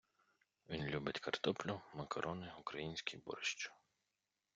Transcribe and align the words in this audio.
Він 0.69 0.83
любить 0.85 1.19
картоплю, 1.19 1.81
макарони, 1.93 2.53
український 2.59 3.19
борщ. 3.25 3.71